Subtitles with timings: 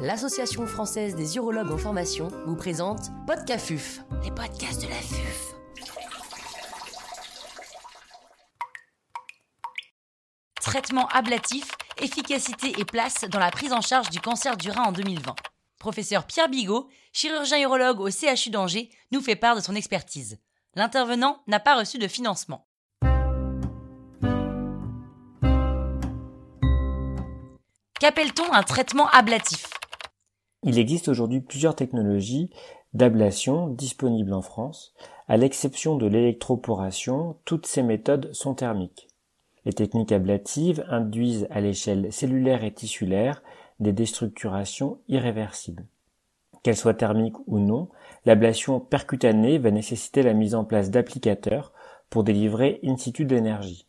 [0.00, 5.54] l'Association française des urologues en formation vous présente Podcafuf, les podcasts de la FUF.
[10.62, 14.92] Traitement ablatif, efficacité et place dans la prise en charge du cancer du rein en
[14.92, 15.34] 2020.
[15.78, 20.38] Professeur Pierre Bigot, chirurgien urologue au CHU d'Angers, nous fait part de son expertise.
[20.76, 22.66] L'intervenant n'a pas reçu de financement.
[27.98, 29.66] Qu'appelle-t-on un traitement ablatif?
[30.62, 32.50] Il existe aujourd'hui plusieurs technologies
[32.92, 34.94] d'ablation disponibles en France.
[35.26, 39.08] À l'exception de l'électroporation, toutes ces méthodes sont thermiques.
[39.64, 43.42] Les techniques ablatives induisent à l'échelle cellulaire et tissulaire
[43.78, 45.86] des déstructurations irréversibles.
[46.62, 47.88] Qu'elles soient thermiques ou non,
[48.26, 51.72] l'ablation percutanée va nécessiter la mise en place d'applicateurs
[52.10, 53.86] pour délivrer in situ de l'énergie.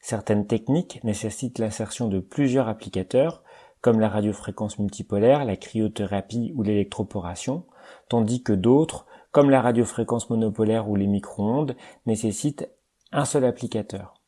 [0.00, 3.44] Certaines techniques nécessitent l'insertion de plusieurs applicateurs,
[3.86, 7.66] comme la radiofréquence multipolaire, la cryothérapie ou l'électroporation,
[8.08, 12.68] tandis que d'autres, comme la radiofréquence monopolaire ou les micro-ondes, nécessitent
[13.12, 14.20] un seul applicateur.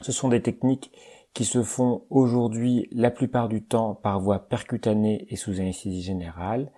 [0.00, 0.92] Ce sont des techniques
[1.34, 6.72] qui se font aujourd'hui la plupart du temps par voie percutanée et sous anesthésie générale.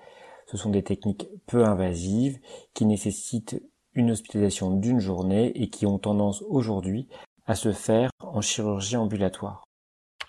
[0.49, 2.41] Ce sont des techniques peu invasives
[2.75, 3.63] qui nécessitent
[3.95, 7.07] une hospitalisation d'une journée et qui ont tendance aujourd'hui
[7.47, 9.68] à se faire en chirurgie ambulatoire.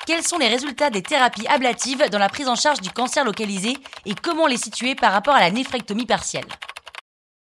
[0.08, 3.74] Quels sont les résultats des thérapies ablatives dans la prise en charge du cancer localisé
[4.06, 6.48] et comment les situer par rapport à la néphrectomie partielle?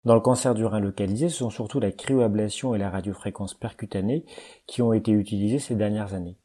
[0.06, 4.26] Dans le cancer du rein localisé, ce sont surtout la cryoablation et la radiofréquence percutanée
[4.68, 6.38] qui ont été utilisées ces dernières années.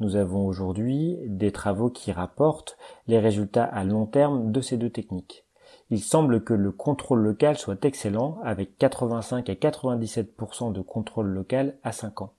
[0.00, 4.90] Nous avons aujourd'hui des travaux qui rapportent les résultats à long terme de ces deux
[4.90, 5.46] techniques.
[5.90, 11.78] Il semble que le contrôle local soit excellent avec 85 à 97% de contrôle local
[11.82, 12.34] à 5 ans.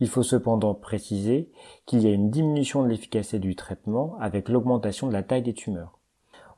[0.00, 1.50] Il faut cependant préciser
[1.86, 5.54] qu'il y a une diminution de l'efficacité du traitement avec l'augmentation de la taille des
[5.54, 5.98] tumeurs.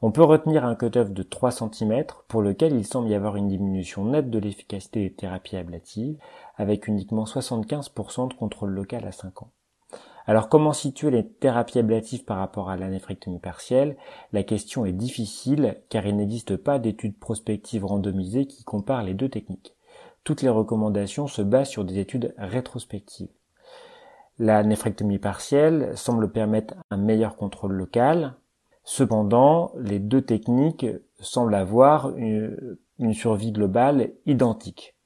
[0.01, 3.48] On peut retenir un cutoff de 3 cm pour lequel il semble y avoir une
[3.48, 6.19] diminution nette de l'efficacité des thérapies ablatives
[6.57, 9.51] avec uniquement 75% de contrôle local à 5 ans.
[10.27, 13.97] Alors comment situer les thérapies ablatives par rapport à la néphrectomie partielle?
[14.33, 19.29] La question est difficile car il n'existe pas d'études prospectives randomisées qui comparent les deux
[19.29, 19.75] techniques.
[20.24, 23.30] Toutes les recommandations se basent sur des études rétrospectives.
[24.38, 28.36] La néphrectomie partielle semble permettre un meilleur contrôle local,
[28.84, 30.86] Cependant, les deux techniques
[31.20, 32.78] semblent avoir une,
[33.12, 34.96] survie globale identique.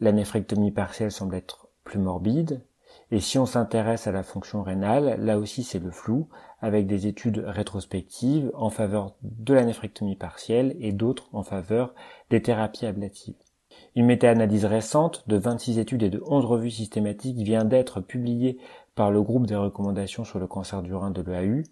[0.00, 2.64] La néphrectomie partielle semble être plus morbide,
[3.10, 6.28] et si on s'intéresse à la fonction rénale, là aussi c'est le flou,
[6.60, 11.94] avec des études rétrospectives en faveur de la néphrectomie partielle et d'autres en faveur
[12.30, 13.34] des thérapies ablatives.
[13.94, 18.58] Une méta-analyse récente de 26 études et de 11 revues systématiques vient d'être publiée
[18.94, 21.64] par le groupe des recommandations sur le cancer du rein de l'EAU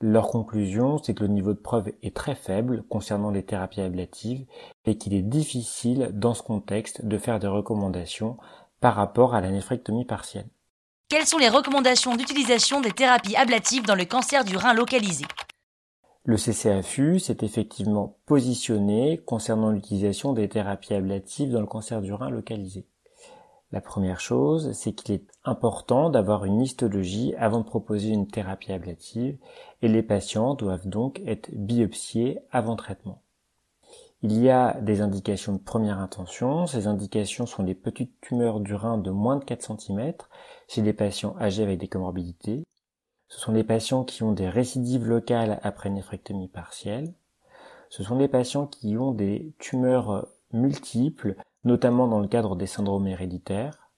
[0.00, 4.44] leur conclusion, c'est que le niveau de preuve est très faible concernant les thérapies ablatives
[4.84, 8.36] et qu'il est difficile dans ce contexte de faire des recommandations
[8.80, 10.48] par rapport à la néphrectomie partielle.
[11.08, 15.24] Quelles sont les recommandations d'utilisation des thérapies ablatives dans le cancer du rein localisé?
[16.28, 22.30] Le CCAFU s'est effectivement positionné concernant l'utilisation des thérapies ablatives dans le cancer du rein
[22.30, 22.84] localisé.
[23.70, 28.72] La première chose, c'est qu'il est important d'avoir une histologie avant de proposer une thérapie
[28.72, 29.38] ablative
[29.82, 33.22] et les patients doivent donc être biopsiés avant traitement.
[34.22, 36.66] Il y a des indications de première intention.
[36.66, 40.14] Ces indications sont les petites tumeurs du rein de moins de 4 cm
[40.66, 42.64] chez les patients âgés avec des comorbidités.
[43.28, 47.14] Ce sont les patients qui ont des récidives locales après néphrectomie partielle.
[47.88, 53.08] Ce sont les patients qui ont des tumeurs multiples notamment dans le cadre des syndromes
[53.08, 53.90] héréditaires,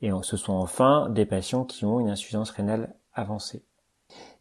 [0.00, 3.62] et ce sont enfin des patients qui ont une insuffisance rénale avancée.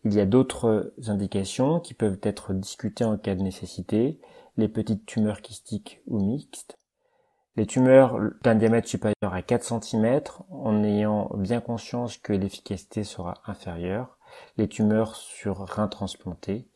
[0.06, 4.20] Il y a d'autres indications qui peuvent être discutées en cas de nécessité,
[4.58, 6.78] les petites tumeurs kystiques ou mixtes,
[7.56, 13.36] les tumeurs d'un diamètre supérieur à 4 cm en ayant bien conscience que l'efficacité sera
[13.46, 14.18] inférieure,
[14.58, 16.68] les tumeurs sur rein transplanté,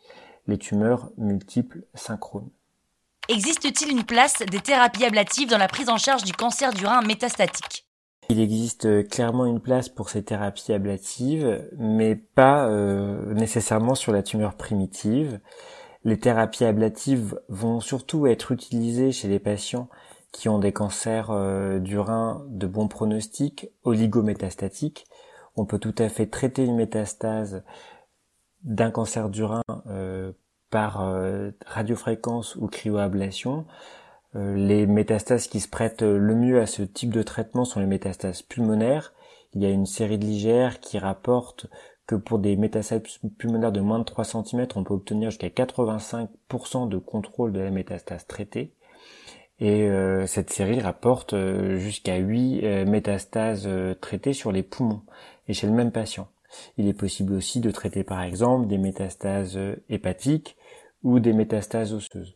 [0.45, 2.49] les tumeurs multiples synchrones.
[3.29, 7.01] Existe-t-il une place des thérapies ablatives dans la prise en charge du cancer du rein
[7.01, 7.85] métastatique?
[8.29, 14.21] Il existe clairement une place pour ces thérapies ablatives, mais pas euh, nécessairement sur la
[14.21, 15.39] tumeur primitive.
[16.03, 19.89] Les thérapies ablatives vont surtout être utilisées chez les patients
[20.37, 25.07] qui ont des cancers euh, du rein de bon pronostic, oligométastatiques.
[25.55, 27.63] On peut tout à fait traiter une métastase
[28.61, 30.31] d'un cancer du rein euh,
[30.69, 33.65] par euh, radiofréquence ou cryoablation.
[34.35, 38.43] Les métastases qui se prêtent le mieux à ce type de traitement sont les métastases
[38.43, 39.13] pulmonaires.
[39.55, 41.65] Il y a une série de ligères qui rapportent
[42.05, 43.01] que pour des métastases
[43.39, 47.71] pulmonaires de moins de 3 cm, on peut obtenir jusqu'à 85% de contrôle de la
[47.71, 48.76] métastase traitée.
[49.59, 53.67] Et euh, cette série rapporte euh, jusqu'à 8 euh, métastases
[54.01, 55.01] traitées sur les poumons
[55.47, 56.27] et chez le même patient.
[56.77, 59.59] Il est possible aussi de traiter par exemple des métastases
[59.89, 60.55] hépatiques
[61.03, 62.35] ou des métastases osseuses.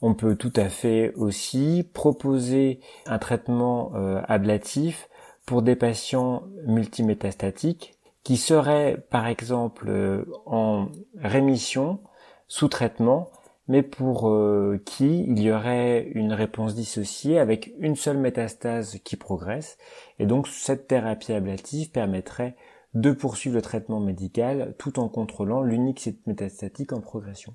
[0.00, 3.92] On peut tout à fait aussi proposer un traitement
[4.26, 5.08] ablatif
[5.46, 7.94] pour des patients multimétastatiques
[8.24, 10.88] qui seraient par exemple en
[11.22, 12.00] rémission
[12.48, 13.30] sous traitement
[13.68, 19.16] mais pour euh, qui il y aurait une réponse dissociée avec une seule métastase qui
[19.16, 19.78] progresse.
[20.18, 22.56] Et donc cette thérapie ablative permettrait
[22.94, 27.54] de poursuivre le traitement médical tout en contrôlant l'unique métastatique en progression.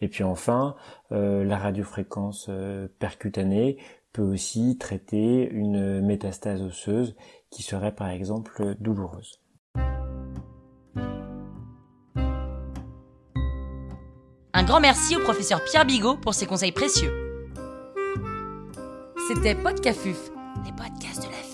[0.00, 0.76] Et puis enfin,
[1.12, 3.78] euh, la radiofréquence euh, percutanée
[4.12, 7.14] peut aussi traiter une métastase osseuse
[7.50, 9.40] qui serait par exemple douloureuse.
[14.76, 17.10] Grand merci au professeur Pierre Bigot pour ses conseils précieux.
[19.26, 20.18] C'était Podcafuf,
[20.66, 21.45] les podcasts de la FUF.